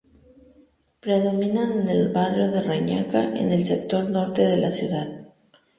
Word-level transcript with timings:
Predominan 0.99 1.77
en 1.83 1.87
el 1.89 2.09
barrio 2.11 2.49
de 2.49 2.63
Reñaca, 2.63 3.21
en 3.23 3.51
el 3.51 3.63
sector 3.63 4.09
norte 4.09 4.41
de 4.41 4.57
la 4.57 4.71
ciudad. 4.71 5.05